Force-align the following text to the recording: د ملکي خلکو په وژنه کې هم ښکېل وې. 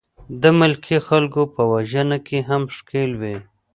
د 0.41 0.43
ملکي 0.59 0.97
خلکو 1.07 1.41
په 1.53 1.61
وژنه 1.71 2.17
کې 2.27 2.39
هم 2.49 2.61
ښکېل 2.75 3.11
وې. 3.21 3.37